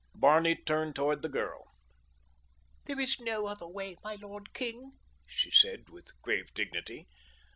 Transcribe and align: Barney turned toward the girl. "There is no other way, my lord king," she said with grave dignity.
Barney 0.15 0.55
turned 0.55 0.95
toward 0.95 1.21
the 1.21 1.29
girl. 1.29 1.67
"There 2.85 2.99
is 2.99 3.19
no 3.19 3.45
other 3.45 3.67
way, 3.67 3.97
my 4.03 4.15
lord 4.15 4.51
king," 4.51 4.93
she 5.27 5.51
said 5.51 5.89
with 5.89 6.19
grave 6.23 6.51
dignity. 6.55 7.05